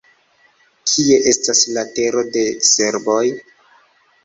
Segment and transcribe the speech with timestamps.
[0.93, 3.23] Kie estas la tero de serboj?